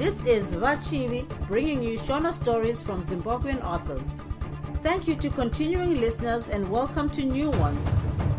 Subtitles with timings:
[0.00, 4.22] This is Vachivi bringing you Shona stories from Zimbabwean authors.
[4.82, 7.86] Thank you to continuing listeners and welcome to new ones.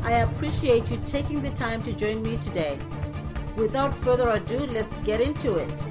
[0.01, 2.79] I appreciate you taking the time to join me today.
[3.55, 5.85] Without further ado, let's get into it.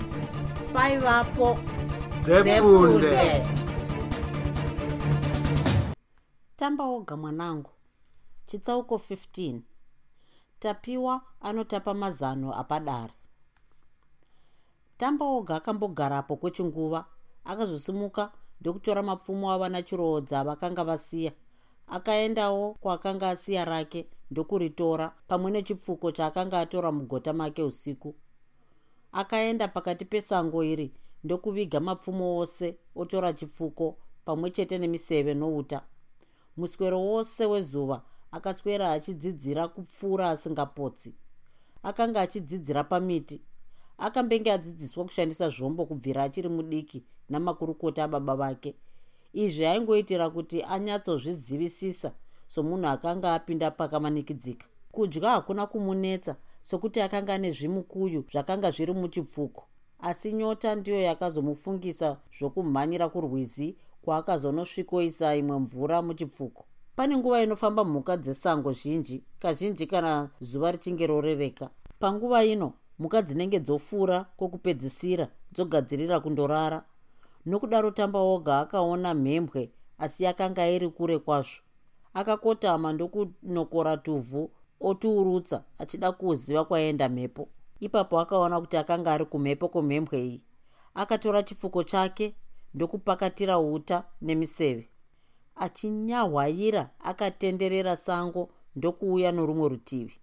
[0.72, 1.56] Bye, Vapo.
[2.24, 3.46] Zefunde.
[6.56, 7.70] tamba woga mwanangu
[8.46, 9.60] chitsauko 15
[10.58, 13.12] tapiwa anotapa mazano apadare
[15.00, 17.04] tamba woga akambogarapo kwechinguva.
[17.44, 21.32] Akazosimuka ndokutora mapfumo avana chiroodza vakanga vasiya.
[21.86, 28.14] Akaendawo kwaakanga asiya rake ndokuritora pamwe nechipfuko chaakanga atora mugota make usiku.
[29.12, 30.92] Akaenda pakati pesango iri
[31.24, 35.82] ndokuviga mapfumo ose otora chipfuko pamwe chete nemiseve nouta
[36.56, 41.14] muswero wose wezuva akaswera achidzidzira kupfuura asingapotsi.
[41.82, 43.40] Akanga achidzidzira pamiti
[44.00, 48.74] akambenge adzidziswa kushandisa zvombo kubvira achiri mudiki namakurukota ababa vake.
[49.32, 52.12] Izvi aingoitira kuti anyatsozvizivisisa
[52.48, 54.66] somunhu akanga apinda pakamanikidzika.
[54.92, 59.62] Kudya hakuna kumunetsa sokuti akanga ane zvimukuyu zvakanga zviri muchipfuko.
[60.00, 66.64] Asi nyota ndiyo yakazomufungisa zvokumhanyira kurwizi kwaakazonosvikoisa imwe mvura muchipfuko.
[66.96, 71.70] Pane nguva inofamba mhuka dzesango zhinji kazhinji kana zuva richinge rorereka.
[71.98, 76.78] Panguva ino mhuka dzinenge dzofura kwokupedzisira dzogadzirira kundorara.
[77.46, 79.62] Nokudaro tamba woga akaona mhembwe
[79.98, 81.62] asi yakanga iri kure kwazvo.
[82.14, 87.48] Akakotama ndokunokora tuvhu otuurutsa achida kuziva kwaenda mhepo.
[87.80, 90.42] Ipapo akaona kuti akanga ari kumhepo kwemhembwe iyi.
[90.94, 92.34] Akatora chipfuko chake
[92.74, 94.88] ndokupakatira uta nemiseve.
[95.56, 100.20] Achinyahwaira akatenderera sango ndokuuya norumwe rutivi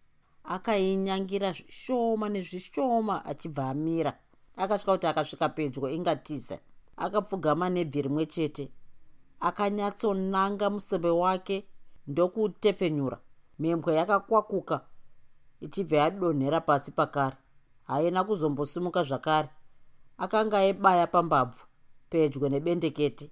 [0.55, 4.13] akainyangira zvishoma nezvishoma achibva amira.
[4.57, 6.57] Akasvika kuti akasvika pedyo ingatiza
[6.97, 8.71] akapfugama nebvi rimwe chete
[9.39, 11.67] akanyatsonanga museve wake
[12.07, 13.17] ndokutepfenyura.
[13.59, 14.85] Mhembwe yakakwakuka
[15.61, 17.37] ichibva yadonhera pasi pakare.
[17.83, 19.49] Haina kuzombosimuka zvakare.
[20.17, 21.63] Akanga ebaya pambabvu
[22.09, 23.31] pedyo nebendekete.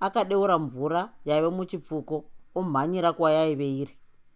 [0.00, 3.94] Akadeura mvura yaive muchipfuko omhanyira kwayaive iri.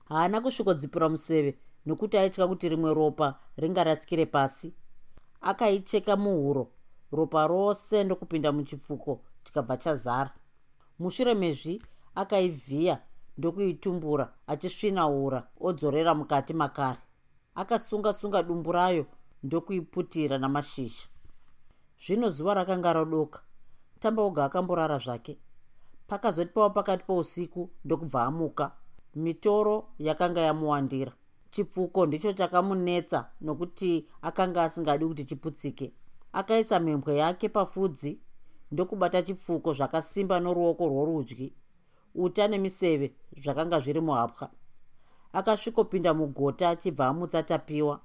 [0.08, 4.74] Haana kusvikodzipura museve nokuti aitya kuti rimwe ropa ringarasikire pasi.
[5.40, 6.70] Akaicheka muhuro.
[7.12, 10.30] Ropa rose ndokupinda muchipfuko chikabva chazara.
[10.98, 11.82] Mushure mezvi
[12.14, 12.98] akaivhiya
[13.38, 16.98] ndokuitumbura achisvinaura odzorera mukati makare.
[17.54, 19.06] Akasunga sunga dumbu rayo
[19.42, 21.08] ndokuiputira namashizha.
[22.06, 23.42] Zvino zuva rakanga radoka
[24.00, 25.38] tambaoga akamborara zvake.
[26.06, 28.72] Pakazoti pava pakati pousiku ndokubva amuka.
[29.14, 31.12] Mitoro yakanga yamuwandira
[31.54, 35.92] chipfuko ndicho chakamunetsa nokuti akanga asingadi kuti chiputsike.
[36.32, 38.20] Akaisa mhembwe yake pafudzi
[38.70, 41.54] ndokubata chipfuko zvakasimba noruoko rworudyi
[42.14, 44.50] uta nemiseve zvakanga zviri muhapwa.
[45.32, 48.00] Akasvikopinda mugota achibva amutsa tapiwa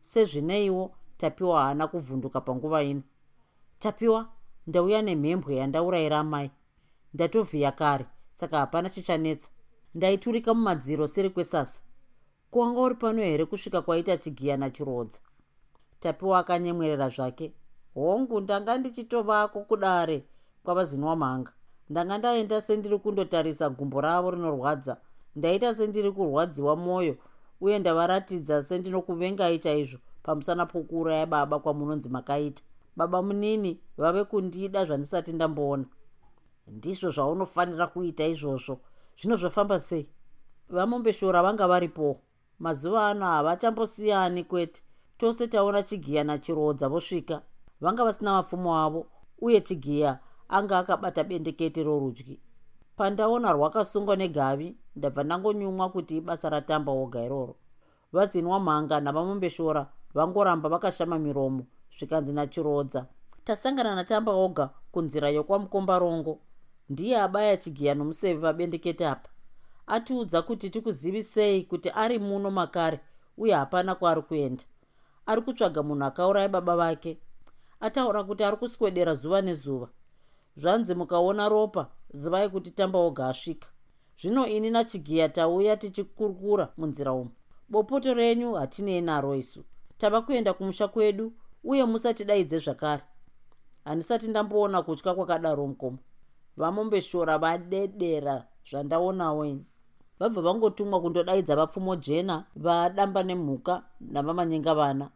[0.00, 3.02] sezvineiwo tapiwa haana kuvhunduka panguva ino.
[3.78, 4.28] Tapiwa
[4.66, 6.50] ndauya nemhembwe yandaurayira amai.
[7.14, 9.50] Ndatovhiya kare saka hapana chichanetsa.
[9.94, 11.80] Ndaiturika mumadziro seri kwesasa
[12.52, 15.20] kuwanga uri pano here kusvika kwaita chigiya nachirodza?
[16.00, 17.52] Tapiwa akanyemwerera zvake.
[17.94, 20.24] Hongu ndanga ndichitovako kudare
[20.64, 21.52] kwavazinwa mhanga.
[21.90, 24.96] Ndanga ndaenda sendiri kundotarisa gumbo ravo rinorwadza.
[25.36, 27.16] Ndaita sendiri kurwadziwa mwoyo
[27.60, 32.62] uye ndavaratidza sendinokuvengai chaizvo pamusana pokuuraya baba kwamunonzi makaita.
[32.96, 35.84] Baba munini vave kundida zvandisati ndamboona.
[36.68, 38.80] Ndizvo zvaunofanira kuita izvozvo.
[39.18, 40.06] Zvino zvafamba sei?
[40.68, 42.20] Vamombeshora vanga varipo
[42.58, 44.82] mazuva ano havachambosiyani kwete.
[45.18, 47.42] Tose taona chigiya nachirodza vosvika
[47.80, 49.06] vanga vasina mapfumo avo
[49.40, 50.18] uye chigiya
[50.48, 52.40] anga akabata bendekete rorudyi.
[52.96, 57.56] Pandaona rwakasungwa negavi ndabva ndangonyumwa kuti ibasa ratamba woga iroro.
[58.12, 61.66] Vazinwa mhanga navamombeshora vangoramba vakashama miromo
[61.98, 63.06] zvikanzi nachirodza.
[63.44, 66.38] Tasangana natamba oga kunzira yokwamukombarongo
[66.88, 69.28] ndiye abaya chigiya nomuseve pabendekete apa
[69.86, 73.00] atiudza kuti tikuzivisei kuti ari muno makare
[73.36, 74.64] uye hapana kwaari kuenda.
[75.26, 77.18] Ari kutsvaga munhu akauraya baba vake.
[77.80, 79.88] Ataura kuti ari kuswedera zuva nezuva.
[80.56, 83.68] Zvanzi mukaona ropa zivai kuti tamba oga asvika.
[84.18, 87.30] Zvino ini nachigiya tauya tichikurukura munzira umu.
[87.68, 89.64] Bopoto renyu hatinei naro isu.
[89.98, 91.32] Tava kuenda kumusha kwedu
[91.64, 93.02] uye musatidaidze zvakare.
[93.84, 95.98] Handisati ndamboona kutya kwakadaro mukoma
[96.56, 99.64] vamombeshora vadedera zvandaonawo ini
[100.22, 105.10] vabva vangotumwa kundodaidza vapfumo jena vadamba nemhuka navamanyenga vana.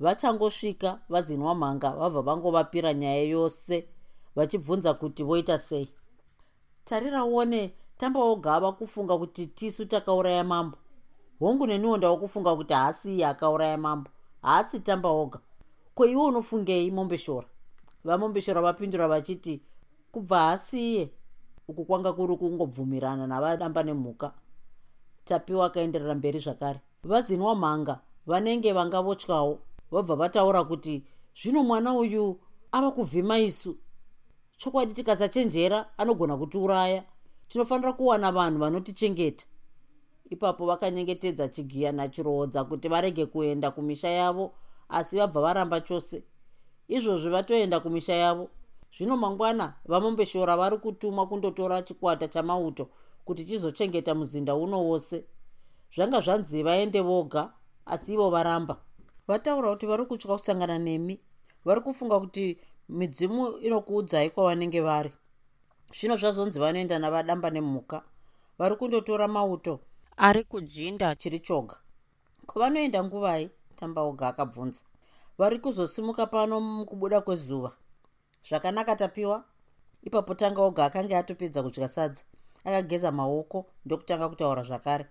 [0.00, 3.88] Vachangosvika vazinwa mhanga vabva vangovapira nyaya yose
[4.36, 5.88] vachibvunza kuti voita sei.
[6.84, 10.78] Tarirauone tambaoga ava kufunga kuti tisu takauraya mambo.
[11.38, 14.10] Hongu neniwo ndava kufunga kuti haasi iye akauraya mambo.
[14.42, 15.38] Haasi tambaoga
[15.94, 17.46] ko iwe unofungei mombeshora?
[18.04, 19.62] Vamombeshora vapindura vachiti
[20.12, 21.10] kubva haasi iye
[21.68, 24.32] uku kwanga kuri kungobvumirana navadamba nemhuka.
[25.24, 26.80] Tapiwa akaenderera mberi zvakare.
[27.04, 29.58] Vazinwa mhanga vanenge vanga votyawo
[29.90, 31.04] vabva vataura kuti
[31.34, 32.40] zvino mwana uyu
[32.72, 33.76] ava kuvhima isu.
[34.56, 37.04] Chokwadi tikasachenjera anogona kutiuraya.
[37.48, 39.46] Tinofanira kuwana vanhu vanotichengeta.
[40.30, 44.54] Ipapo vakanyengetedza chigiya nachiroodza kuti varege kuenda kumisha yavo
[44.88, 46.22] asi vabva varamba chose.
[46.88, 48.50] Izvozvi vatoenda kumisha yavo
[48.96, 52.88] zvino mangwana vamombeshora vari kutumwa kundotora chikwata chamauto
[53.24, 55.24] kuti chizochengeta muzinda uno wose.
[55.94, 57.52] Zvanga zvanzi vaende voga
[57.86, 58.76] asi ivo varamba.
[59.28, 61.20] Vataura kuti vari kutya kusangana nemi
[61.64, 62.58] vari kufunga kuti
[62.88, 65.12] midzimu inokuudzai kwavanenge vari.
[65.92, 68.02] Zvino zvazonzi vanoenda navadamba nemhuka
[68.58, 69.80] vari kundotora mauto
[70.16, 71.76] ari kujinda chiri choga.
[72.46, 73.50] Kwavanoenda nguvai?
[73.76, 74.84] Tambaoga akabvunza.
[75.38, 77.72] Vari kuzosimuka pano mukubuda kwezuva
[78.48, 79.44] zvakanaka tapiwa.
[80.02, 82.24] Ipapo tangaoga akanga atopedza kudya sadza.
[82.64, 85.06] Akageza maoko ndokutanga kutaura zvakare.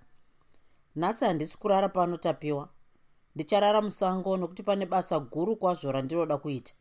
[0.96, 2.70] Nhasi handisi kurara pano tapiwa.
[3.36, 6.74] Ndicharara musango nokuti pane basa guru kwazvo randinoda kuita.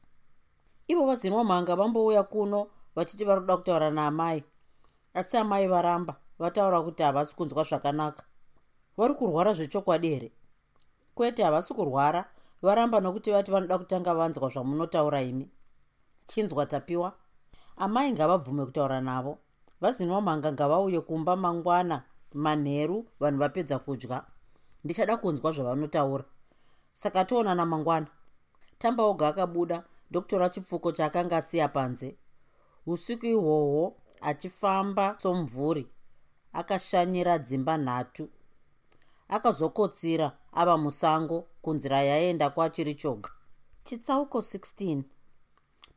[0.89, 4.45] Ivo vazinwa mhanga vambouya kuno vachiti vari kuda kutaura naamai.
[5.15, 8.25] Asi amai varamba vataura kuti havasi kunzwa zvakanaka.
[8.97, 10.33] Vari kurwara zvechokwadi here?
[11.15, 12.25] Kwete havasi kurwara
[12.63, 15.49] varamba nokuti vati vanoda kutanga vanzwa zvamunotaura imi
[16.31, 17.13] chinzwa tapiwa
[17.77, 19.39] amai ngavabvume kutaura navo.
[19.81, 22.03] Vazinwa mhanga ngavauye kumba mangwana
[22.35, 24.25] manheru vanhu vapedza kudya.
[24.85, 26.25] Ndichada kunzwa zvavanotaura.
[26.93, 28.07] Saka toonana mangwana.
[28.79, 32.17] Tambaoga akabuda ndokutora chipfuko chaakanga asiya panze.
[32.87, 35.89] Usiku ihwohwo achifamba somumvuri
[36.53, 38.29] akashanyira dzimba nhatu.
[39.29, 43.31] Akazokotsira ava musango kunzira yaenda kwachiri choga.
[43.85, 45.03] Chitsauko 16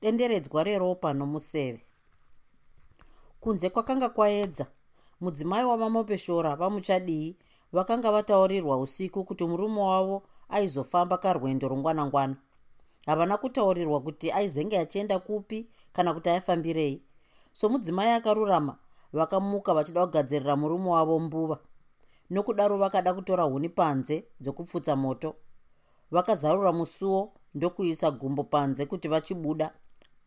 [0.03, 1.81] denderedzwa reropa nomuseve.
[3.39, 4.65] Kunze kwakanga kwaedza
[5.21, 7.35] mudzimai wavamopeshora vamuchadii
[7.71, 12.35] vakanga vataurirwa usiku kuti murume wavo aizofamba karwendo rungwanangwana.
[13.05, 17.01] Havana kutaurirwa kuti aizenge achienda kupi kana kuti aifambirei.
[17.53, 18.77] So mudzimai akarurama
[19.13, 21.59] vakamuka vachida kugadzirira murume wavo mbuva.
[22.29, 25.35] Nokudaro vakada kutora huni panze dzokupfutsa moto.
[26.11, 29.73] Vakazarura musuo ndokuisa gumbo panze kuti vachibuda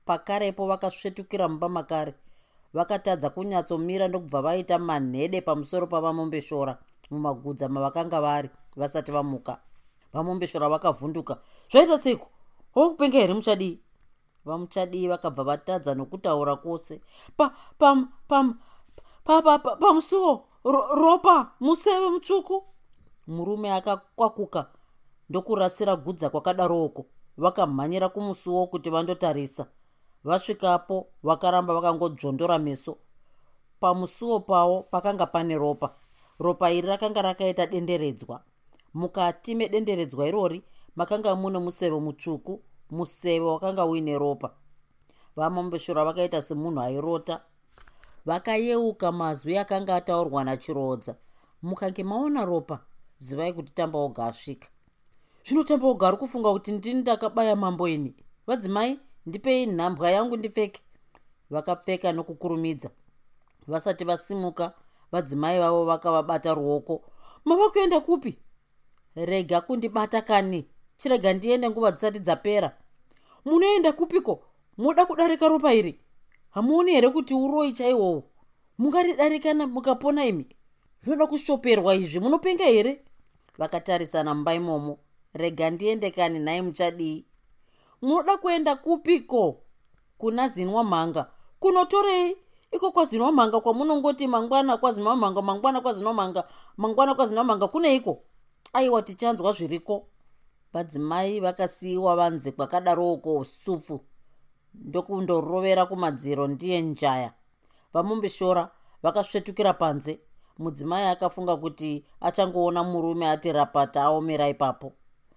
[0.07, 2.15] pakarepo vakasvetukira mumba makare.
[2.75, 6.79] Vakatadza kunyatsomira ndokubva vaita manhede pamusoro pavamombeshora
[7.11, 9.61] mumagudza mavakanga vari vasati vamuka.
[10.13, 11.39] Vamombeshora vakavhunduka.
[11.71, 12.29] Zvaita seiko?
[12.75, 13.81] Wava kupenga here muchadii?
[14.45, 17.01] Vamuchadii vakabva vatadza nokutaura kwose.
[19.81, 20.47] Pamusuwo
[20.95, 22.65] ropa museve mutsvuku.
[23.27, 24.67] Murume akakwakuka
[25.31, 27.07] ndokurasira gudza kwakadaroko.
[27.37, 29.67] Vakamhanyira kumusuwo kuti vandotarisa
[30.27, 32.99] vasvikapo vakaramba vakangodzvondora meso.
[33.81, 35.95] Pamusuwo pavo pakanga pane ropa.
[36.39, 38.43] Ropa iri rakanga rakaita denderedzwa.
[38.95, 40.63] Mukati medenderedzwa irori
[40.97, 44.51] makanga mune museve mutsvuku museve wakanga uine ropa.
[45.37, 47.41] Vamombeshura vakaita semunhu airota.
[48.27, 51.17] Vakayeuka mazwi akanga ataurwa nachirodza.
[51.63, 52.81] Mukange maona ropa
[53.19, 54.69] zivai kuti tambaoga asvika
[55.45, 58.15] zvino tambaoga ari kufunga kuti ndini ndakabaya mambo ini.
[58.47, 60.81] Vadzimai ndipei nhambwa yangu ndipfeke.
[61.51, 62.91] Vakapfeka nokukurumidza.
[63.67, 64.73] Vasati vasimuka
[65.13, 67.03] vadzimai vavo vakavabata ruoko.
[67.45, 68.39] Mava kuenda kupi?
[69.17, 70.67] Rega kundibata kani.
[70.97, 72.77] Chirega ndiende nguva dzisati dzapera.
[73.45, 74.43] Munoenda kupiko?
[74.79, 76.01] Muda kudarika ropa iri.
[76.51, 78.23] Hamuoni here kuti uroi chaihwohwo
[78.79, 80.47] mungaridarikana mukapona imi?
[81.03, 82.21] Zvinoda kushoperwa izvi.
[82.21, 83.05] Munopenga here?
[83.59, 84.99] Vakatarisana mumba imomo.
[85.35, 87.25] Rega ndiende kani nhai muchadii
[88.03, 89.63] munoda kuenda kupiko?
[90.19, 92.37] Kuna zinwa mhanga kunotorei?
[92.73, 96.45] Iko kwazinwa mhanga kwamunongoti mangwana kwazinwa mhanga mangwana kwazinwa mhanga
[96.77, 98.23] mangwana kwazinwa mhanga kuneiko
[98.73, 100.07] aiwa tichanzwa zviriko.
[100.73, 104.01] Vadzimai vakasiyiwa vanze kwakadaroko supfu.
[104.75, 107.33] Ndokundorovera kumadziro ndiye njaya.
[107.93, 108.71] Vamombeshora
[109.03, 110.21] vakasvetukira panze.
[110.59, 114.93] Mudzimai akafunga kuti achangoona murume ati rapata aomera ipapo.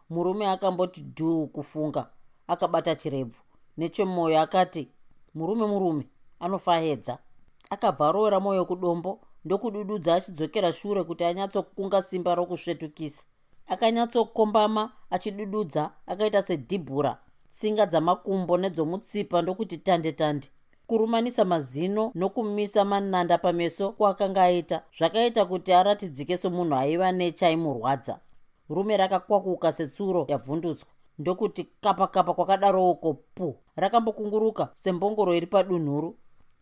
[0.10, 2.08] Murume akamboti dhuu kufunga
[2.50, 3.42] akabata chirebvu.
[3.78, 4.88] Nechemwoyo akati
[5.36, 6.04] murume murume
[6.40, 7.18] anofahedza.
[7.70, 13.24] Akabva arovera mwoyo kudombo ndokudududza achidzokera shure kuti anyatsokunga simba rokusvetukisa.
[13.68, 17.18] Akanyatsokombama achidududza akaita sedhibhura
[17.50, 20.48] tsinga dzamakumbo nedzomutsipa ndokuti tande tande.
[20.88, 28.20] Kurumanisa mazino nokumisa mananda pameso kwaakanga aita zvakaita kuti aratidzike somunhu aiva nechaimurwadza
[28.70, 30.90] rume rakakwakuka setsuro yavhundutswa
[31.20, 33.56] ndokuti kapa kapa kwakadaroko pu.
[33.76, 36.16] Rakambokunguruka sembongoro iri padunhuru.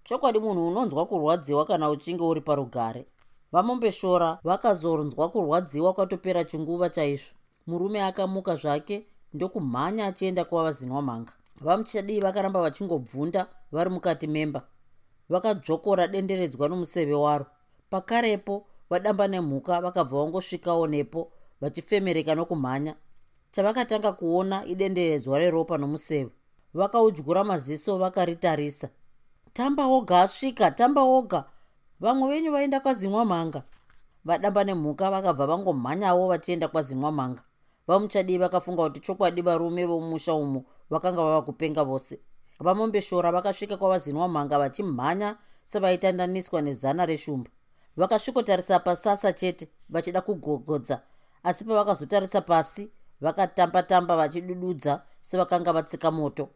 [0.04, 3.06] Chokwadi munhu unonzwa kurwadziwa kana uchinge uri parugare.
[3.52, 7.34] Vamombeshora vakazonzwa kurwadziwa kwatopera chinguva chaizvo.
[7.68, 11.34] Murume akamuka zvake ndokumhanya achienda kwavazinwa mhanga.
[11.62, 14.62] Vamuchadii vakaramba vachingobvunda vari mukati memba.
[15.30, 17.46] Vakadzvokora denderedzwa nomuseve waro.
[17.90, 22.96] Pakarepo vadamba nemhuka vakabva vangosvikawo nepo vachifemereka nokumhanya
[23.58, 26.32] chavakatanga kuona idenderedzwa reropa nomuseve
[26.74, 28.90] vakaudyura maziso vakaritarisa.
[29.54, 31.44] Tamba oga asvika tamba oga
[32.00, 33.64] vamwe venyu vaenda kwazimwa mhanga
[34.26, 37.42] vadamba nemhuka vakabva vangomhanyawo vachienda kwazimwa mhanga
[37.88, 42.20] vamuchadii vakafunga kuti chokwadi varume vomumusha umo vakanga vava kupenga vose.
[42.60, 47.50] Vamombeshora vakasvika kwavazinwa mhanga vachimhanya sevaitandaniswa nezana reshumba.
[47.98, 51.02] Vakasvikotarisa pasasa chete vachida kugogodza
[51.44, 52.90] asi pavakazotarisa pasi
[53.22, 56.50] vakatamba-tamba vachidududza sevakanga vatsika moto.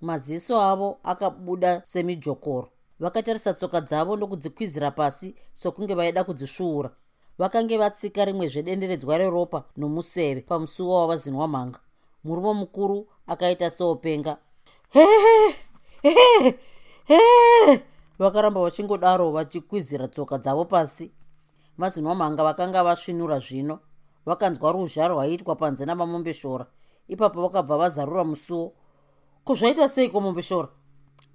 [0.00, 2.68] Maziso avo akabuda semijokoro.
[3.00, 6.90] Vakatarisa tsoka dzavo ndokudzikwizira pasi sokunge vaida kudzisvuura
[7.38, 11.80] vakange vatsika rimwe zvedenderedzwa reropa nomuseve pamusuwo wavazinwa mhanga
[12.24, 14.36] murume mukuru akaita seopenga.
[18.18, 21.12] Vakaramba vachingodaro vachikwizira tsoka dzavo pasi.
[21.76, 23.78] Mazinwa mhanga vakanga vasvinura zvino
[24.28, 26.66] vakanzwa ruzha rwaitwa panze navamombeshora.
[27.08, 28.72] Ipapo vakabva vazarura musuwo
[29.44, 30.68] ko zvaita sei komombeshora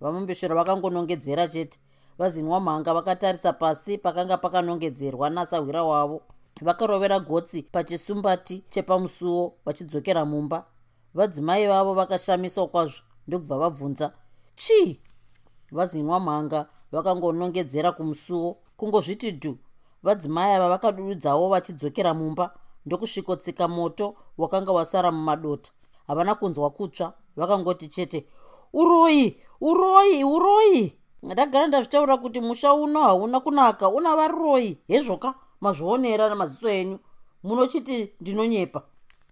[0.01, 1.79] vamombeshora vakangonongedzera chete.
[2.17, 6.21] Vazinwa mhanga vakatarisa pasi pakanga pakanongedzerwa nasahwira wavo
[6.62, 10.65] vakarovera gotsi pachisumbati chepamusuwo vachidzokera mumba.
[11.13, 14.13] Vadzimai vavo vakashamiswa kwazvo ndobva vabvunza
[14.55, 15.01] chii?
[15.71, 19.57] Vazinwa mhanga vakangonongedzera kumusuwo kungozviti dhu
[20.03, 22.53] vadzimai ava vakadududzawo vachidzokera mumba
[22.85, 25.71] ndokusvikotsika moto wakanga wasara mumadota.
[26.07, 28.27] Havana kunzwa kutsva vakangoti chete
[28.73, 35.33] uroyi uroyi uroyi ndagara ndazvitaura kuti musha uno hauna kunaka una varoyi hezvoka?
[35.61, 36.99] Mazvionera namaziso enyu.
[37.43, 38.81] Munochiti ndinonyepa?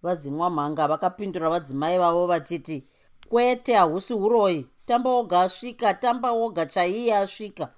[0.04, 2.88] Vazinwa mhanga vakapindura vadzimai vavo vachiti
[3.30, 7.70] kwete hahusi uroyi tamba oga asvika tamba oga chaiye asvika.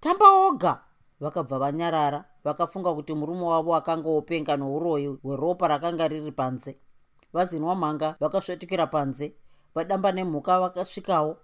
[0.00, 0.80] Tamba oga
[1.20, 6.78] vakabva vanyarara vakafunga kuti murume wavo akanga openga nouroyi hweropa rakanga riri panze.
[7.32, 9.34] Vazinwa mhanga vakasvetukira panze
[9.74, 11.36] vadamba nemhuka vakasvikawo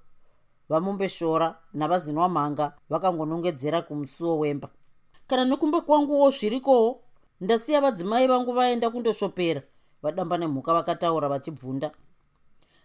[0.68, 4.68] vamombeshora navazinwa mhanga vakangonongedzera kumusuwo wemba.
[5.26, 7.00] Kana nekumba kwanguwo zvirikowo
[7.40, 9.62] ndasiya vadzimai vangu vaenda kundoshopera
[10.02, 11.90] vadamba nemhuka vakataura vachibvunda.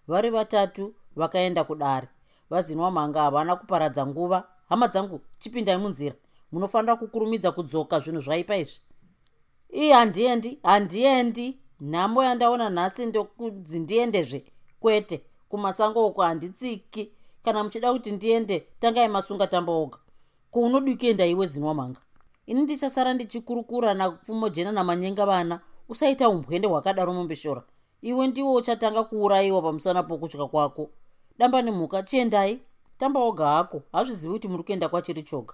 [0.08, 2.08] Vari vatatu vakaenda kudare.
[2.50, 4.44] Vazinwa mhanga havana kuparadza nguva.
[4.70, 6.16] Hama dzangu chipindai munzira
[6.52, 8.82] munofanira kukurumidza kudzoka zvinhu zvaipa izvi?
[9.76, 11.58] Ii handiendi handiendi.
[11.82, 14.46] Nhamo yandaona nhasi ndokunzi ndiendezve
[14.80, 15.24] kwete.
[15.50, 17.14] Kumasango uko handitsiki.
[17.44, 19.98] Kana muchida kuti ndiende tangai masunga tamba oga
[20.52, 22.00] ko unodi kuenda iwe zinwa mhanga
[22.48, 25.60] ini ndichasara ndichikurukura napfumo jena namanyenga vana.
[25.90, 27.64] Usaita umbwende hwakadaro mombeshora
[28.02, 30.90] iwe ndiwo uchatanga kuurayiwa pamusana pokutya kwako.
[31.38, 32.62] Damba nemhuka chiendai.
[32.98, 33.82] Tamba oga hako.
[33.92, 35.54] Hazvizivi kuti muri kuenda kwachiri choga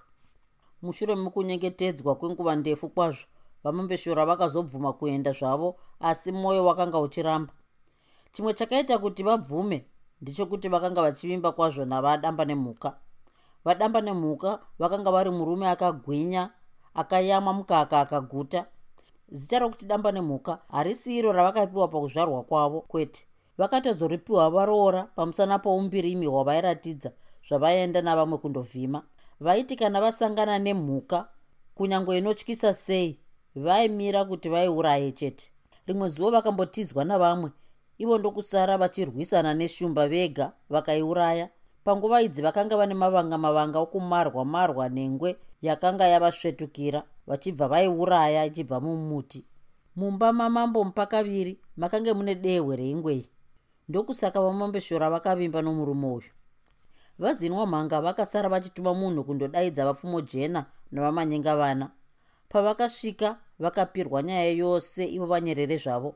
[0.84, 3.26] mushure mekunyengetedzwa kwenguva ndefu kwazvo
[3.64, 7.52] vamombeshora vakazobvuma kuenda zvavo asi mwoyo wakanga uchiramba.
[8.32, 9.84] Chimwe chakaita kuti vabvume
[10.20, 12.96] ndechekuti vakanga vachivimba kwazvo navadamba nemhuka.
[13.64, 16.50] Vadamba nemhuka vakanga vari murume akagwinya
[16.94, 18.66] akayamwa mukaka akaguta.
[19.28, 23.26] Zita rokuti damba nemhuka harisi iro ravakapiwa pakuzvarwa kwavo kwete.
[23.58, 27.12] Vakatozoripiwa varoora pamusana poumbirimi hwavairatidza
[27.48, 29.02] zvavaenda navamwe kundovhima
[29.40, 31.28] vaiti kana vasangana nemhuka
[31.74, 33.18] kunyange inotyisa sei
[33.54, 35.50] vaimira kuti vaiuraye chete.
[35.86, 37.50] Rimwe zuva vakambotizwa navamwe
[37.98, 41.48] ivo ndokusara vachirwisana neshumba vega vakaiuraya.
[41.84, 49.44] Panguva idzi vakanga vane mavanga mavanga okumarwa marwa nengwe yakanga yavasvetukira vachibva vaiuraya ichibva mumuti.
[49.96, 53.28] Mumba mamambo mupakaviri makange mune dehwe reingwei
[53.88, 56.30] ndokusaka vamombeshora vakavimba nomurume uyu
[57.18, 61.90] vazinwa mhanga vakasara vachituma munhu kundodaidza vapfumo jena navamanyenga vana.
[62.48, 66.14] Pavakasvika vakapirwa nyaya yose ivo vanyerere zvavo.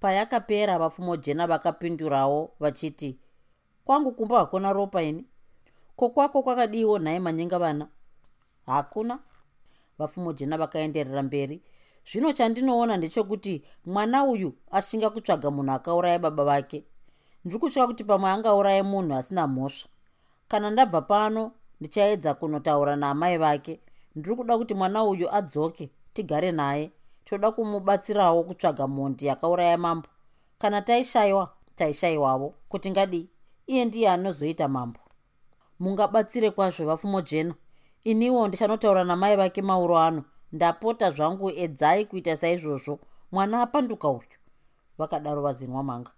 [0.00, 3.18] Payakapera vapfumo jena vakapindurawo vachiti
[3.84, 5.26] kwangu kumba hakuna ropa ini.
[5.96, 7.88] Ko kwako kwakadiwo nhaye manyenga vana?
[8.66, 9.18] Hakuna.
[9.98, 11.62] Vapfumo jena vakaenderera mberi.
[12.06, 16.84] Zvino chandinoona ndechekuti mwana uyu ashinga kutsvaga munhu akauraya baba vake.
[17.44, 19.91] Ndiri kutya kuti pamwe angauraye munhu asina mhosva
[20.52, 23.80] kana ndabva pano ndichaedza kunotaura naamai vake.
[24.16, 26.90] Ndiri kuda kuti mwana uyu adzoke tigare naye.
[27.24, 30.08] Toda kumubatsirawo kutsvaga mhondi yakauraya mambo.
[30.58, 33.28] Kana taishayiwa taishayiwavo kuti ngadii
[33.66, 35.00] iye ndiye anozoita mambo.
[35.80, 37.54] Mungabatsire kwazvo vapfumo jena.
[38.04, 40.24] Iniwo ndichanotaura namai vake mauro ano.
[40.52, 42.98] Ndapota zvangu edzai kuita saizvozvo.
[43.32, 44.28] Mwana apanduka uyu.
[44.98, 46.10] Vakadaro vazinwa manga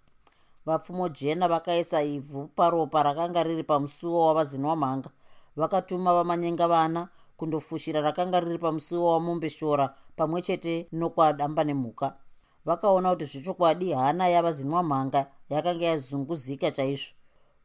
[0.65, 5.09] vapfumo jena vakaisa ivhu paropa rakanga riri pamusuwo wavazinwa mhanga
[5.55, 7.07] vakatuma vamanyenga vana
[7.37, 12.15] kundofushira rakanga riri pamusuwo wamombeshora pamwe chete nokwadamba nemhuka.
[12.65, 17.13] Vakaona kuti zvechokwadi hana yavazinwa mhanga yakanga yazunguzika chaizvo.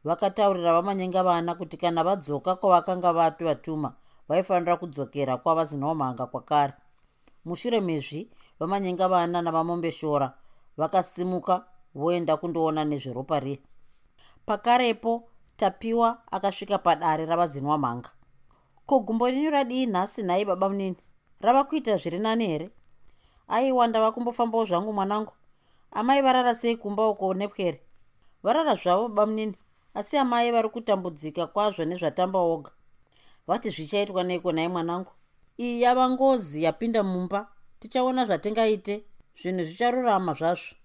[0.03, 3.93] Vakataurira vamanyenga vana kuti kana vadzoka kwavakanga vati vatuma
[4.29, 6.73] vaifanira kudzokera kwavazinwa mhanga kwakare.
[7.45, 8.29] Mushure mezvi
[8.59, 10.33] vamanyenga vana navamombeshora
[10.77, 13.57] vakasimuka voenda kundoona nezveropa riya.
[14.45, 15.23] Pakarepo
[15.57, 18.09] tapiwa akasvika padare ravazinwa mhanga
[18.91, 20.97] ko gumbo rinyu radii nhasi nhai baba munini?
[21.39, 22.69] Rava kuita zviri nani here?
[23.47, 25.33] Aiwa ndava kumbofambawo zvangu mwanangu.
[25.91, 27.81] Amai varara sei kumba uko nepwere
[28.43, 29.55] varara zvavo baba munini?
[29.93, 32.71] Asi amai vari kutambudzika kwazvo nezvatamba oga.
[33.47, 35.11] Vati zvichaitwa neiko nai mwanangu?
[35.57, 37.47] Iyi yava ngozi yapinda mumba.
[37.79, 39.05] Tichaona zvatingaite.
[39.41, 40.75] Zvinhu zvicharurama zvazvo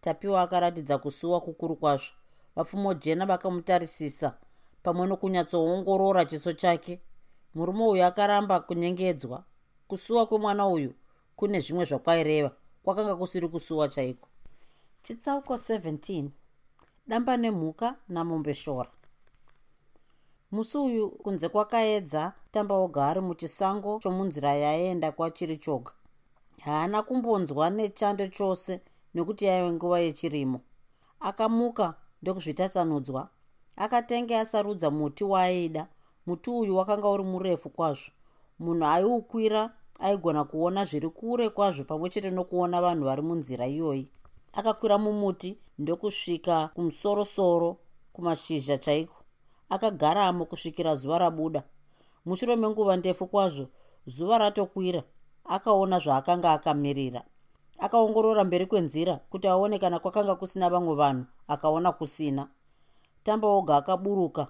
[0.00, 2.12] tapiwa akaratidza kusuwa kukuru kwazvo.
[2.56, 4.34] Vapfumo jena vakamutarisisa
[4.82, 7.00] pamwe nokunyatsoongorora chiso chake.
[7.54, 9.44] Murume uyu akaramba kunyengedzwa.
[9.88, 10.94] Kusuwa kwemwana uyu
[11.36, 12.50] kune zvimwe zvakwaireva
[12.82, 14.28] kwakanga kusiri kusuwa chaiko?
[15.02, 16.28] Chitsauko 17
[17.06, 18.90] damba nemhuka namombeshora
[20.52, 25.92] musi uyu kunze kwakaedza tamba oga ari muchisango chomunzira yaenda kwachiri choga.
[26.64, 28.80] Haana kumbonzwa nechando chose
[29.16, 30.60] nekuti yaive nguva yechirimo.
[31.20, 33.22] Akamuka ndokuzvitasanudzwa
[33.76, 35.88] akatenge asarudza muti waaida.
[36.26, 38.10] Muti uyu wakanga uri murefu kwazvo.
[38.58, 39.62] Munhu aiukwira
[40.00, 44.08] aigona kuona zviri kure kwazvo pamwe chete nokuona vanhu vari munzira iyoyi.
[44.52, 47.76] Akakwira mumuti ndokusvika kumusorosoro
[48.12, 49.18] kumashizha chaiko.
[49.68, 51.62] Akagaramo kusvikira zuva rabuda.
[52.26, 53.66] Mushure menguva ndefu kwazvo
[54.06, 55.02] zuva ratokwira.
[55.44, 57.24] Akaona zvaakanga akamirira
[57.78, 62.48] akaongorora mberi kwenzira kuti aone kana kwakanga kusina vamwe vanhu akaona kusina.
[63.22, 64.46] Tamba oga akaburuka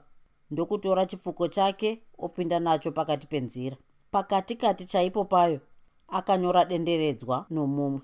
[0.51, 3.77] ndokutora chipfuko chake opinda nacho pakati penzira.
[4.11, 5.61] Pakati kati chaipo payo
[6.09, 8.01] akanyora denderedzwa nomumwe.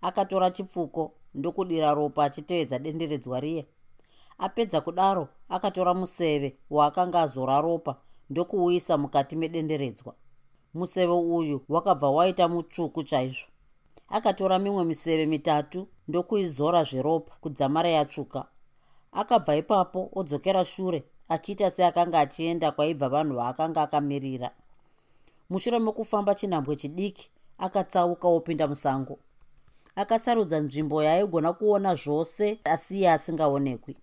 [0.00, 3.66] Akatora chipfuko ndokudira ropa achitevedza denderedzwa riye.
[4.38, 7.96] Apedza kudaro akatora museve waakanga azora ropa
[8.30, 10.14] ndokuuisa mukati medenderedzwa.
[10.74, 13.51] Museve uyu wakabva waita mutsvuku chaizvo
[14.12, 18.44] akatora mimwe miseve mitatu ndokuizora zveropa kudzamara yatsvuka.
[19.12, 24.50] Akabva ipapo odzokera shure achiita seakanga achienda kwaibva vanhu vaakanga akamirira.
[25.50, 29.18] Mushure mekufamba chinhambwe chidiki akatsauka opinda musango.
[29.96, 33.96] Akasarudza nzvimbo yaaigona kuona zvose asiye asingaonekwi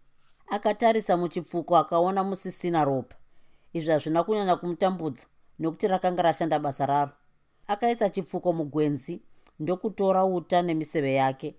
[0.50, 3.15] akatarisa muchipfuko akaona musisina ropa.
[3.74, 5.26] Izvi hazvina kunyanya kumutambudza
[5.60, 7.12] nokuti rakanga rashanda basa raro.
[7.67, 9.22] Akaisa chipfuko mugwenzi
[9.60, 11.56] ndokutora uta nemiseve yake.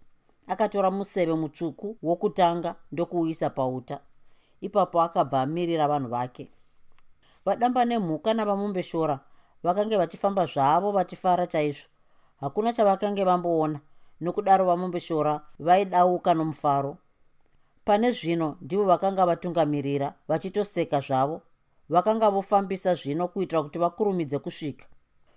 [0.47, 4.01] Akatora museve mutsvuku wokutanga ndokuuisa pauta.
[4.61, 6.49] Ipapo akabva amirira vanhu vake.
[7.45, 9.21] Vadamba nemhuka navamombeshora
[9.63, 11.89] vakange vachifamba zvavo vachifara chaizvo.
[12.41, 13.81] Hakuna chavakange vamboona
[14.21, 16.97] nokudaro vamombeshora vaidauka nomufaro.
[17.85, 21.43] Pane zvino ndivo vakanga vatungamirira vachitoseka zvavo.
[21.89, 24.87] Vakanga vofambisa zvino kuitira kuti vakurumidze kusvika.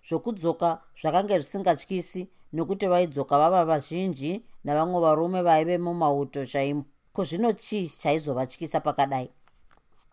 [0.08, 6.86] Zvokudzoka zvakanga zvisingatyisi nokuti vaidzoka vava vazhinji navamwe varume vaive mumauto chaimo.
[7.14, 9.30] Ko zvino chii chaizovatyisa pakadai?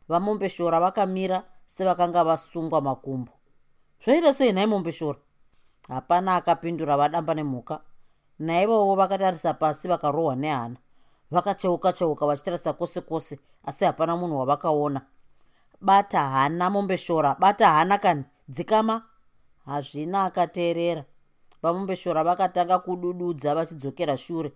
[0.08, 3.32] Vamombeshora vakamira sevakanga vasungwa makumbo.
[4.04, 5.18] Zvoita sei nhai mombeshora
[5.88, 7.80] hapana akapindura vadamba nemhuka.
[8.38, 10.76] Naivowo vakatarisa pasi vakarohwa nehana.
[11.30, 15.00] Vakacheuka cheuka vachitarisa kwose kwose asi hapana munhu wavakaona.
[15.80, 18.24] Bata hana mombeshora bata hana kani?
[18.48, 19.02] Dzikama?
[19.66, 21.04] Hazvina akateerera
[21.62, 24.52] vamombeshora vakatanga kudududza vachidzokera shure.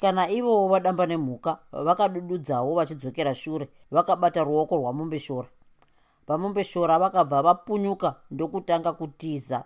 [0.00, 5.48] Kana ivowo vadamba nemhuka vakadududzawo vachidzokera shure vakabata ruoko rwamombeshora
[6.28, 9.64] vamombeshora vakabva vapunyuka ndokutanga kutiza.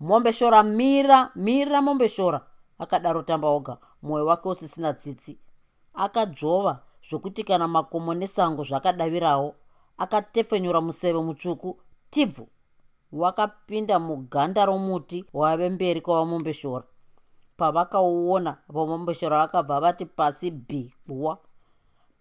[0.00, 2.40] Mombeshora mira mira mombeshora
[2.78, 5.38] akadaro tamba oga mwoyo wake usisina tsitsi.
[5.94, 9.54] Akadzvova zvokuti kana makomo nesango zvakadavirawo
[9.98, 11.80] akatepfenyura museve mutsvuku
[12.10, 12.48] tibvu
[13.20, 16.84] wakapinda muganda romuti wave mberi kwavamombeshora
[17.56, 21.38] pavakauona vamombeshora vakabva vati pasi bhi buwa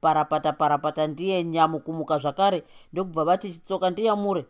[0.01, 4.45] parapata parapata ndiye nyamu kumuka zvakare ndokubva vati chitsoka ndiyamure.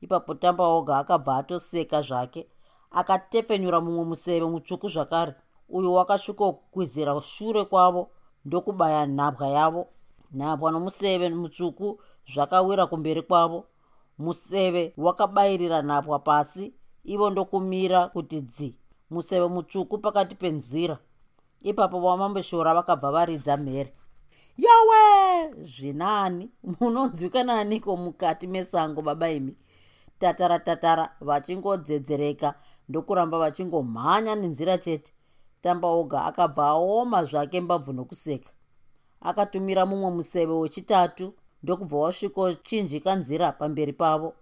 [0.00, 2.46] Ipapo tamba oga akabva atoseka zvake
[2.90, 5.34] akatefenyura mumwe museve mutsvuku zvakare.
[5.68, 8.10] Uyo wakasvikokwizira shure kwavo
[8.44, 9.82] ndokubaya nhapwa yavo.
[10.32, 12.00] Nhapwa nomuseve mutsvuku
[12.32, 13.64] zvakawira kumberi kwavo
[14.20, 18.68] museve wakabayirira nhapwa pasi ivo ndokumira kuti dzi
[19.10, 20.98] museve mutsvuku pakati penzira.
[21.62, 23.92] Ipapo vamambeshora vakabva varidza mhere.
[24.56, 25.64] Yowe!
[25.64, 26.50] Zvinani?
[26.80, 29.56] Munonzwikananiko mukati mesango baba imi?
[30.18, 32.54] Tatara tatara vachingodzedzereka
[32.88, 35.12] ndokuramba vachingomhanya nenzira chete.
[35.60, 38.50] Tamba oga akabva aoma zvake mbabvu nokuseka.
[39.20, 44.34] Akatumira mumwe museve wechitatu ndokubva wasvikochinjika nzira pamberi pavo.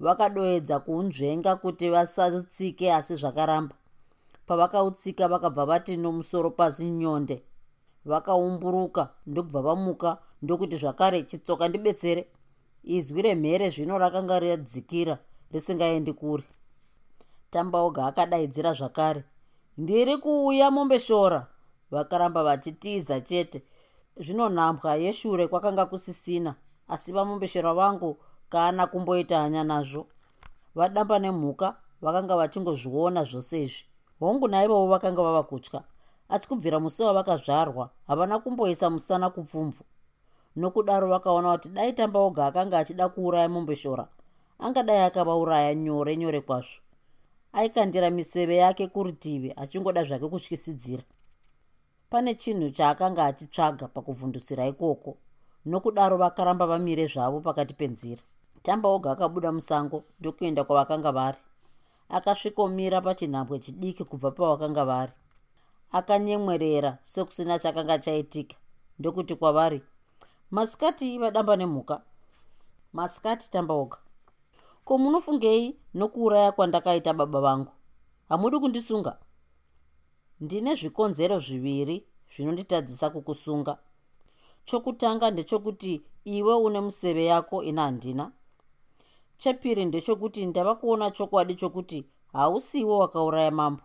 [0.00, 3.74] Vakadoedza kuunzvenga kuti vasautsike asi zvakaramba.
[4.46, 7.42] Pavakautsika vakabva vati nomusoro pasi nyonde.
[8.04, 12.26] Vakaumburuka ndokubva vamuka ndokuti zvakare chitsoka ndibetsere.
[12.84, 15.18] Izwi remhere zvino rakanga radzikira
[15.52, 16.44] risingaendi kuri
[17.50, 19.24] tambaoga akadaidzira zvakare
[19.78, 21.46] ndiri kuuya mombeshora
[21.90, 23.62] vakaramba vachitiza chete
[24.16, 26.54] zvino nhambwa yeshure kwakanga kusisina
[26.88, 30.06] asi vamombeshora vangu kana kumboita hanya nazvo.
[30.74, 33.84] Vadamba nemhuka vakanga vachingozviona zvose izvi.
[34.20, 35.82] Hongu naivowo vakanga vava kutya
[36.28, 39.84] asi kubvira musi wavakazvarwa havana kumboisa musana kupfumvu.
[40.56, 44.08] Nokudaro vakaona kuti dai tambaoga akanga achida kuuraya mombeshora
[44.58, 46.80] angadai akavauraya nyore nyore kwazvo.
[47.52, 51.02] Aikandira miseve yake kurutivi achingoda zvake kutyisidzira
[52.12, 55.10] pane chinhu chaakanga achitsvaga pakuvhundusira ikoko
[55.70, 58.22] nokudaro vakaramba vamire zvavo pakati penzira.
[58.62, 61.38] Tambaoga akabuda musango ndokuenda kwavakanga vari.
[62.08, 65.12] Akasvikomira pachinhambwe chidiki kubva pavakanga vari.
[65.92, 68.56] Akanyemwerera sekusina chakanga chaitika
[68.98, 69.82] ndokuti kwavari
[70.50, 72.02] masikati vadamba nemhuka.
[72.92, 73.96] Masikati tambaoga
[74.84, 77.72] ko munofungei nokuuraya kwandakaita baba vangu?
[78.28, 79.16] Hamudi kundisunga
[80.42, 81.96] ndine zvikonzero zviviri
[82.32, 83.78] zvinonditadzisa kukusunga.
[84.64, 88.32] Chokutanga ndechokuti iwe une museve yako ina handina.
[89.36, 93.82] Chepiri ndechokuti ndava kuona chokwadi chokuti hausiwo wakauraya mambo.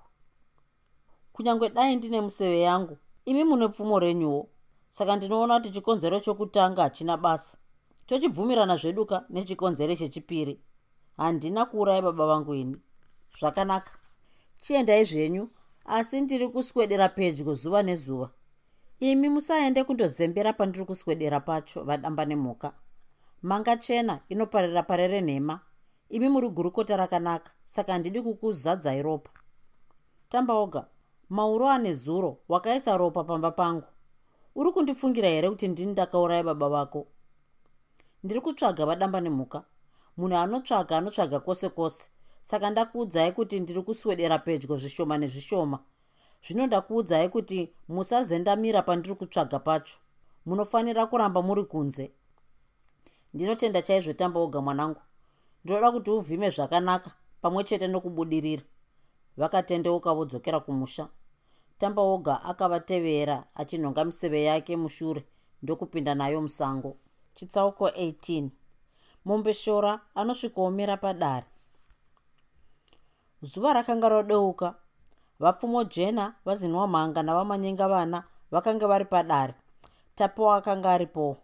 [1.34, 4.50] Kunyange dai ndine museve yangu imi mune pfumo renyuwo.
[4.90, 7.58] Saka ndinoona kuti chikonzero chokutanga hachina basa.
[8.06, 10.60] Tochibvumirana zveduka nechikonzero chechipiri.
[11.18, 12.78] Handina kuurai baba vangu ini.
[13.40, 13.92] Zvakanaka.
[14.62, 15.50] Chiendai zvenyu
[15.88, 18.30] asi ndiri kuswedera pedyo zuva nezuva.
[19.00, 22.74] Imi musaende kundozembera pandiri kuswedera pacho vadamba nemhuka.
[23.42, 25.60] Manga chena inoparira parere nhema
[26.10, 29.32] imi muri gurukota rakanaka saka handidi kukuzadzai ropa
[30.30, 30.88] tambaoga
[31.30, 33.88] mauro ane zuro wakaisa ropa pamba pangu.
[34.56, 37.08] Uri kundifungira here kuti ndini ndakauraya baba vako?
[38.24, 39.64] Ndiri kutsvaga vadamba nemhuka.
[40.18, 42.10] Munhu anotsvaga anotsvaga kwose kwose
[42.50, 45.78] saka ndakuudzai kuti ndiri kuswedera pedyo zvishoma nezvishoma.
[46.44, 49.98] Zvino ndakuudzai kuti musazendamira pandiri kutsvaga pacho
[50.46, 52.12] munofanira kuramba muri kunze.
[53.34, 55.02] Ndinotenda chaizvo tambaoga mwanangu.
[55.64, 58.64] Ndinoda kuti uvhime zvakanaka pamwe chete nokubudirira.
[59.38, 61.08] Vakatendeuka vodzokera kumusha.
[61.78, 65.26] Tambaoga akavatevera achinhonga miseve yake mushure
[65.64, 66.98] ndokupinda nayo musango.
[67.36, 68.50] Chitsauko 18
[69.26, 71.46] mombeshora anosvikaomera padare
[73.42, 74.76] zuva rakanga rodeuka
[75.40, 79.54] vapfumo jena vazinwa mhanga navamanyenga vana vakanga vari padare.
[80.16, 81.38] Tapo akanga aripowo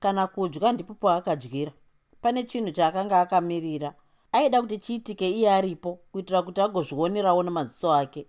[0.00, 1.72] kana kudya ndipo paakadyira
[2.20, 3.94] pane chinhu chaakanga akamirira.
[4.32, 8.26] Aida kuti chiitike iye aripo kuitira kuti agozvionerawo nemaziso ake.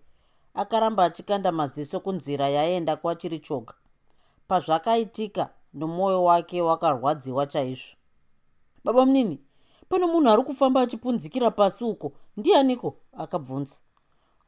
[0.54, 3.74] Akaramba achikanda maziso kunzira yaenda kwachiri choga.
[4.48, 7.96] Pazvakaitika nomwoyo wake wakarwadziwa chaizvo.
[8.84, 9.40] Baba munini
[9.90, 12.12] pano munhu ari kufamba achipunzikira pasi uko.
[12.38, 12.96] Ndianiko?
[13.18, 13.76] Akabvunza.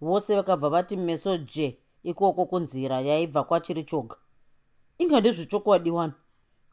[0.02, 1.78] Vose vakabva vati meso je.
[2.04, 4.15] Ikoko kunzira yaibva kwachiri choga.
[4.97, 6.13] Inga ndezvechokwadi wani?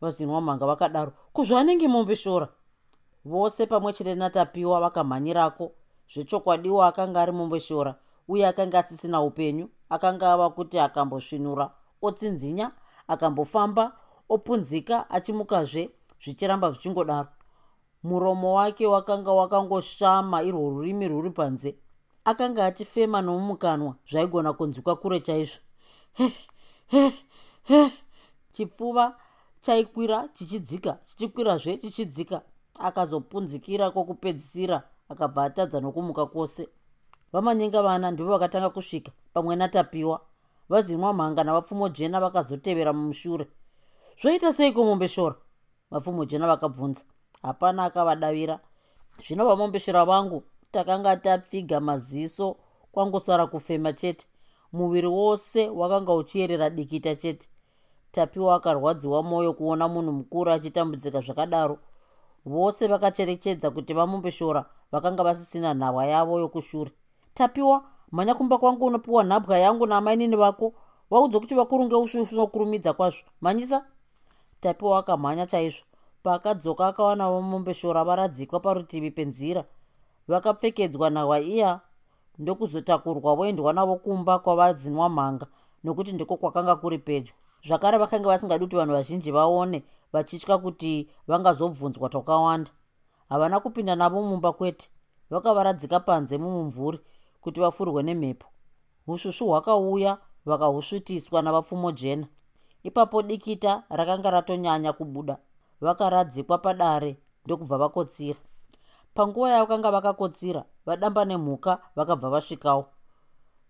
[0.01, 1.13] Vazinwa mhanga vakadaro.
[1.33, 2.49] Kuzvaanenge mombeshora
[3.25, 5.73] vose pamwe chete natapiwa vakamhanyirako.
[6.15, 7.95] Zvechokwadiwo akanga ari mombeshora
[8.29, 9.69] uye akanga asisina upenyu.
[9.89, 11.71] Akanga ava kuti akambosvinura
[12.03, 12.71] otsinzinya
[13.09, 13.93] akambofamba
[14.29, 15.91] opunzika achimukazve
[16.23, 17.29] zvichiramba zvichingodaro
[18.05, 21.75] muromo wake wakanga wakangoshama irwo rurimi rwuri panze.
[22.25, 25.59] Akanga achifema nomumukanwa zvaigona kunzwika kure chaizvo.
[28.53, 29.17] Chipfuva
[29.61, 32.43] chaikwira chichidzika chichikwirazve chichidzika.
[32.75, 36.69] Akazopunzikira kwokupedzisira akabva atadza nokumuka kwose.
[37.33, 40.21] Vamanyenga vana ndivo vakatanga kusvika pamwe natapiwa.
[40.69, 43.47] Vazinwa mhanga navapfumo jena vakazotevera mumushure.
[44.21, 45.35] Zvoita seiko mombeshora
[45.91, 47.05] vapfumo jena vakabvunza
[47.45, 48.61] hapana akavadavira.
[49.23, 52.57] Zvino vamombeshora vangu takanga tapfiga maziso
[52.93, 54.27] kwangosara kufema chete.
[54.73, 57.49] Muviri wose wakanga uchiyerera dikita chete.
[58.13, 61.79] Tapiwa akarwadziwa mwoyo kuona munhu mukuru achitambudzika zvakadaro.
[62.47, 66.91] Vose vakacherechedza kuti vamombeshora vakanga vasisina nhahwa yavo yokushure.
[67.35, 67.85] Tapiwa?
[68.13, 70.73] Mhanya kumba kwangu unopiwa nhapwa yangu namainini vako?
[71.11, 73.23] Vaudzwa kuti vakurunge usvusvu nokurumidza kwazvo.
[73.41, 73.85] Mhanyisa?
[74.61, 75.85] Tapiwa akamhanya chaizvo
[76.25, 79.65] paakadzoka akawana vamombeshora varadzikwa parutivi penzira
[80.29, 81.81] vakapfekedzwa nhahwa iya
[82.39, 85.47] ndokuzotakurwa voendwa navo kumba kwavazinwa mhanga
[85.85, 87.35] nokuti ndiko kwakanga kuri pedyo.
[87.67, 89.83] Zvakare vakanga vasingadi kuti vanhu vazhinji vaone
[90.13, 92.71] vachitya kuti vangazobvunzwa twakawanda.
[93.29, 94.89] Havana kupinda navo mumba kwete
[95.31, 96.99] vakavaradzika panze mumumvuri
[97.41, 98.47] kuti vafurwe nemhepo.
[99.07, 102.27] Usvusvu hwakauya vakahusvitiswa navapfumo jena.
[102.83, 105.39] Ipapo dikita rakanga ratonyanya kubuda
[105.81, 108.39] vakaradzikwa padare ndokubva vakotsira.
[109.15, 112.85] Panguva yavakanga vakakotsira vadamba nemhuka vakabva vasvikawo.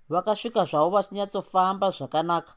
[0.08, 2.52] Vakasvika zvavo vachinyatsofamba zvakanaka.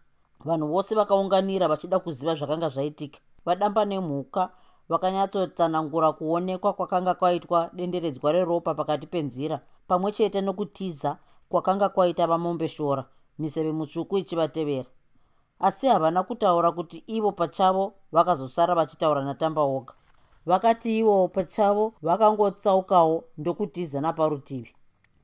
[0.46, 4.50] Vanhu vose vakaunganira vachida kuziva zvakanga zvaitika vadamba nemhuka
[4.90, 11.18] vakanyatsotsanangura kuonekwa kwakanga kwaitwa denderedzwa reropa pakati penzira pamwe chete nokutiza
[11.50, 13.06] kwakanga kwaita vamombeshora
[13.40, 14.90] miseve mutsvuku ichivatevera
[15.60, 19.94] asi havana kutaura kuti ivo pachavo vakazosara vachitaura natamba oga
[20.46, 24.74] vakati ivo pachavo vakangotsaukawo ndokutiza naparutivi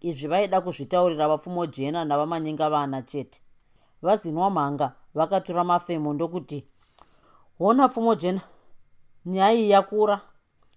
[0.04, 3.42] izvi vaida kuzvitaurira vapfumo jena navamanyenga vana chete.
[4.02, 6.68] Vazinwa mhanga vakatora mafemo ndokuti
[7.58, 8.42] hona pfumo jena
[9.26, 10.22] nyaya iyi yakura.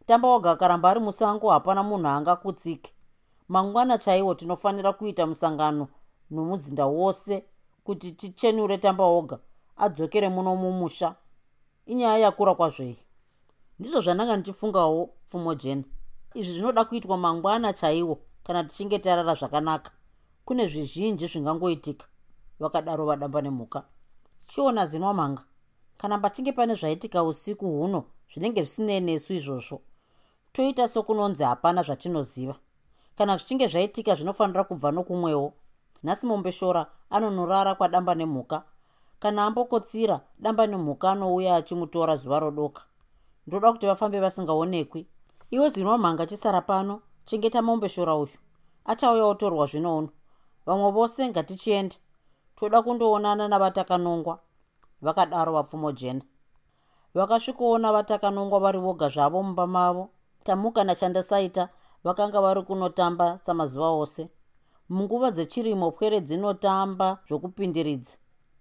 [0.06, 2.92] Tamba waga akaramba ari musango hapana munhu angakutsike.
[3.48, 5.88] Mangwana chaiwo tinofanira kuita musangano
[6.30, 7.44] nomuzinda wose
[7.84, 9.38] kuti tichenure tamba oga
[9.76, 11.14] adzokere muno mumusha.
[11.86, 12.98] Inyaya yakura kwazvei.
[13.78, 15.84] Ndizvo zvandanga ndichifungawo pfumo jena
[16.34, 19.90] izvi zvinoda kuitwa mangwana chaiwo kana tichinge tarara zvakanaka.
[20.44, 22.06] Kune zvizhinji zvingangoitika
[22.60, 23.84] vakadaro vadamba nemhuka.
[24.46, 25.42] Chiona zinwa mhanga.
[25.96, 29.80] Kana pachinge pane zvaitika usiku huno zvinenge zvisinei nesu izvozvo
[30.52, 32.56] toita sokunonzi hapana zvatinoziva.
[33.16, 35.52] Kana zvichinge zvaitika zvinofanira kubva nokumwewo
[36.02, 38.62] nhasi mombeshora anonorara kwadamba nemhuka
[39.18, 42.82] kana ambokotsira damba nemhuka anouya achimutora zuva rodoka.
[43.46, 45.06] Ndoda kuti vafambe vasingaonekwi.
[45.50, 48.38] Iwe zinwa mhanga chisara pano chengeta mombeshora uyu.
[48.84, 50.08] Achauya otorwa zvino uno.
[50.66, 51.96] Vamwe vose ngatichienda
[52.56, 54.38] toda kundoonana navatakanongwa.
[55.02, 56.24] Vakadaro vapfumo jena.
[57.14, 60.08] Vakasvikoona vatakanongwa vari voga zvavo mumba mavo.
[60.44, 61.68] Tamuka nachandasaita
[62.04, 64.28] vakanga vari kunotamba samazuva ose.
[64.88, 68.16] Munguva dzechirimo pwere dzinotamba zvokupindiridza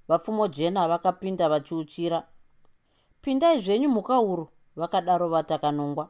[0.08, 2.28] vapfumo jena vakapinda vachiuchira.
[3.22, 6.10] Pindai zvenyu muka uru vakadaro vatakanongwa.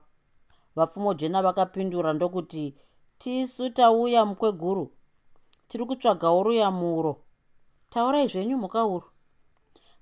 [0.76, 2.76] Vapfumo jena vakapindura ndokuti
[3.18, 4.92] tisu tauya mukweguru
[5.68, 7.22] tiri kutsvagawo ruyamuro
[7.90, 9.08] taurai zvenyu muka uru.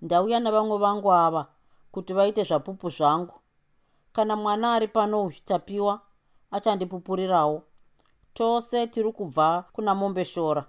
[0.01, 1.47] Ndauya navamwe vangu ava
[1.91, 3.34] kuti vaite zvapupu zvangu.
[4.13, 6.01] Kana mwana ari pano uyu tapiwa
[6.51, 7.63] achandipupurirawo.
[8.34, 10.65] Tose tiri kubva kuna mombeshora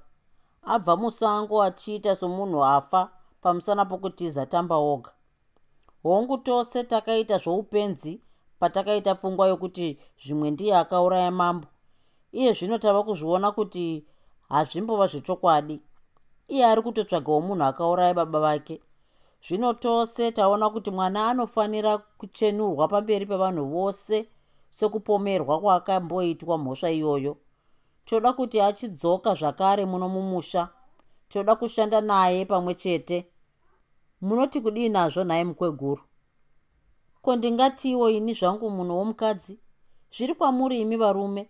[0.66, 3.10] abva musango achiita somunhu afa
[3.42, 5.10] pamusana pokutiza tamba oga.
[6.02, 8.20] Hongu tose takaita zvoupenzi
[8.58, 11.66] patakaita pfungwa yokuti zvimwe ndiye akauraya mambo.
[12.32, 14.04] Iye zvino tava kuzviona kuti
[14.48, 15.80] hazvimbova zvechokwadi.
[16.48, 18.80] Iye ari kutotsvagawo munhu akauraya baba vake.
[19.46, 24.28] Zvino tose taona kuti mwana anofanira kuchenurwa pamberi pevanhu vose
[24.70, 27.36] sekupomerwa kwakamboitwa mhosva iyoyo
[28.04, 30.68] toda kuti achidzoka zvakare muno mumusha.
[31.28, 33.26] Toda kushanda naye pamwe chete.
[34.20, 36.02] Munoti kudii nazvo nhaye mukweguru?
[37.22, 39.58] Ko ndingatiwo ini zvangu munhu womukadzi?
[40.16, 41.48] Zviri kwamuri imi varume?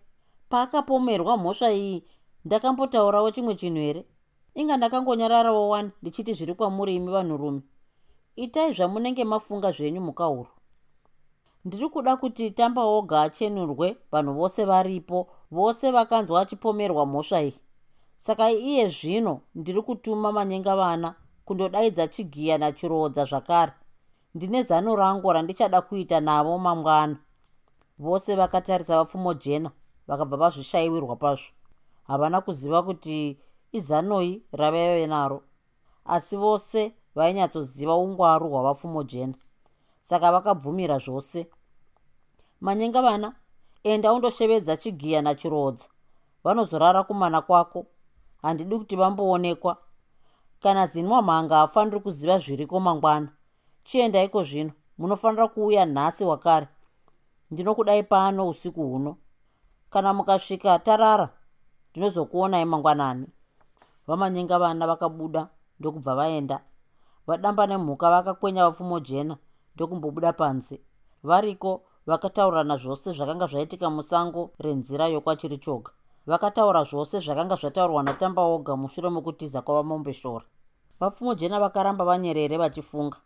[0.48, 2.04] Paakapomerwa mhosva iyi
[2.44, 4.06] ndakambotaurawo chimwe chinhu here?
[4.54, 7.62] Inga ndakangonyararawo wani ndichiti zviri kwamuri imi vanhurume?
[8.36, 10.50] Itai zvamunenge mafunga zvenyu mukauro
[11.64, 15.18] ndiri kuda kuti tamba oga achenurwe vanhu vose varipo
[15.54, 17.54] vose vakanzwa achipomerwa mhosva iyi.
[18.16, 21.14] Saka iye zvino ndiri kutuma manyenga vana
[21.44, 23.72] kundodaidza chigiya nachiroodza zvakare.
[24.34, 27.16] Ndine zano rangu randichada kuita navo mangwana.
[27.98, 29.70] Vose vakatarisa vapfumo jena
[30.08, 31.52] vakabva vazvishayiwirwa pazvo.
[32.06, 33.38] Havana kuziva kuti
[33.72, 35.42] izanoi ravaive naro.
[36.04, 39.34] Asi vose vainyatsoziva ungwaru hwavapfumo jena.
[40.02, 41.46] Saka vakabvumira zvose.
[42.60, 43.32] Manyenga vana
[43.84, 45.88] enda undoshevedza chigiya nachirodza.
[46.44, 47.86] Vanozorara kumana kwako.
[48.42, 49.76] Handidi kuti vamboonekwa.
[50.60, 53.28] Kana zinwa mhanga hafaniri kuziva zviriko mangwana.
[53.84, 54.72] Chiendaiko zvino?
[54.98, 56.68] Munofanira kuuya nhasi wakare.
[57.50, 59.16] Ndinokudai pano usiku huno.
[59.90, 61.28] Kana mukasvika tarara.
[61.90, 63.26] Ndinozokuonai mangwanani.
[64.06, 65.48] Vamanyenga vana vakabuda
[65.80, 66.60] ndokubva vaenda.
[67.26, 69.36] Vadamba nemhuka vakakwenya vapfumo jena
[69.74, 70.80] ndokumbobuda panze.
[71.22, 75.92] Variko vakataurirana zvose zvakanga zvaitika musango renzira yokwachiri choga.
[76.26, 80.44] Vakataura zvose zvakanga zvataurwa natamba oga mushure mekutiza kwavamombeshora
[81.00, 83.18] vapfumo jena vakaramba vanyerere vachifunga.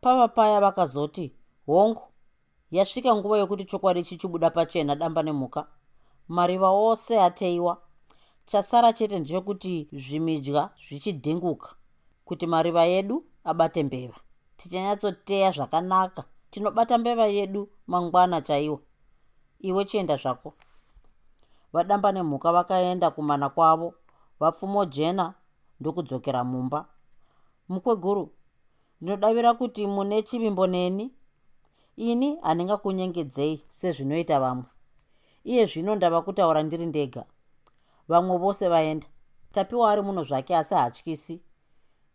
[0.00, 1.32] Pava paya vakazoti
[1.66, 2.02] hongu
[2.70, 5.66] yasvika nguva yokuti chokwadi chichibuda pachena damba nemhuka
[6.28, 7.78] mariva ose ateiwa.
[8.46, 11.68] Chasara chete ndechekuti zvimidya zvichidhinguka
[12.24, 14.16] kuti mariva edu abate mbeva.
[14.56, 18.80] Tichanyatsoteya zvakanaka tinobata mbeva yedu mangwana chaiwo.
[19.68, 20.54] Iwe chienda zvako.
[21.72, 23.94] Vadamba nemhuka vakaenda kumana kwavo
[24.40, 25.34] vapfumo jena
[25.80, 26.80] ndokudzokera mumba.
[27.68, 28.30] Mukweguru
[29.00, 31.14] ndinodavira kuti mune chivimbo neni?
[31.96, 34.64] Ini handingakunyengedzei sezvinoita vamwe.
[35.44, 37.24] Iye zvino ndava kutaura ndiri ndega.
[38.08, 39.06] Vamwe vose vaenda.
[39.52, 41.42] Tapiwa ari muno zvake asi hatyisi.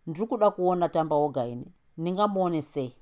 [0.08, 1.74] Ndiri kuda kuona tamba oga ini.
[1.98, 2.94] Ndingamuone sei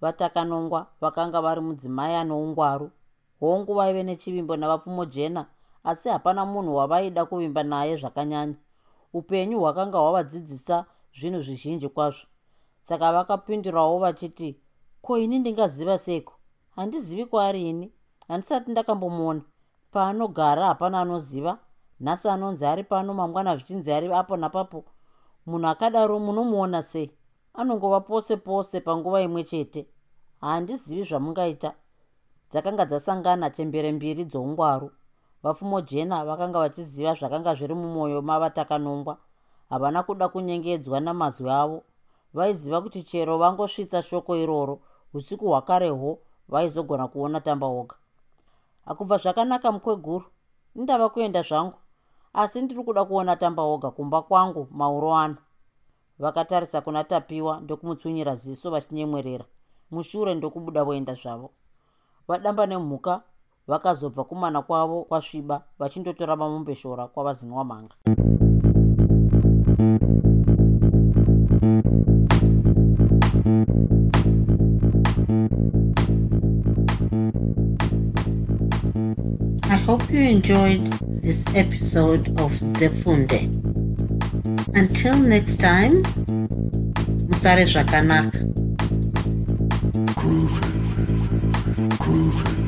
[0.00, 2.90] vatakanongwa vakanga vari mudzimai anoungwaru
[3.40, 5.46] hongu vaive nechivimbo navapfumo jena
[5.84, 8.54] asi hapana munhu wavaida kuvimba naye zvakanyanya.
[9.12, 10.84] Upenyu hwakanga hwavadzidzisa
[11.18, 12.26] zvinhu zvizhinji kwazvo.
[12.82, 14.60] Saka vakapindurawo vachiti
[15.02, 16.34] ko ini ndingaziva seiko?
[16.76, 17.92] Handizivi kwaari ini.
[18.28, 19.42] Handisati ndakambomuona.
[19.90, 21.58] Paanogara hapana anoziva.
[22.00, 24.84] Nhasi anonzi ari pano mangwana zvichinzi ari apo napapo.
[25.46, 27.10] Munhu akadaro munomuona sei
[27.54, 29.86] anongova pose pose panguva imwe chete.
[30.40, 31.74] Handizivi zvamungaita.
[32.50, 34.90] Dzakanga dzasangana chembere mbiri dzoungwaru.
[35.42, 39.18] Vapfumo jena vakanga vachiziva zvakanga zviri mumwoyo mavatakanongwa.
[39.70, 41.82] Havana kuda kunyengedzwa namazwi avo.
[42.34, 44.80] Vaiziva kuti chero vangosvitsa shoko iroro.
[45.14, 47.96] Usiku hwakarehwo vaizogona kuona tamba oga
[48.86, 50.24] hakubva zvakanaka mukweguru
[50.74, 51.78] ndava kuenda zvangu.
[52.32, 55.36] Asi ndiri kuda kuona tamba oga kumba kwangu mauro ano
[56.20, 59.44] vakatarisa kuna tapiwa ndokumutswinyira ziso vachinyemwerera.
[59.90, 61.50] Mushure ndokubuda voenda zvavo.
[62.28, 63.22] Vadamba nemhuka
[63.66, 67.94] vakazobva kumana kwavo kwasviba vachindotora mamombeshora kwavazinwa mhanga.
[79.62, 80.82] I hope you enjoyed
[81.22, 83.89] this episode of Zefunde.
[84.74, 86.02] Until next time,
[87.28, 88.38] Musare Zvakanaka.
[90.14, 90.66] Groovy,
[91.98, 92.59] groovy.